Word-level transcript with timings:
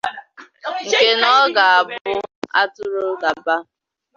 nke 0.81 1.01
na 1.21 1.29
ọ 1.41 1.43
ga-abụ 1.55 2.13
atụrụ 2.61 3.03
taba 3.21 3.55